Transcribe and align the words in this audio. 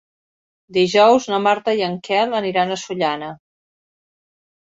Dijous 0.77 1.25
na 1.33 1.39
Marta 1.47 1.75
i 1.81 1.83
en 1.89 1.99
Quel 2.07 2.33
aniran 2.39 2.71
a 2.71 2.79
Sollana. 2.85 3.29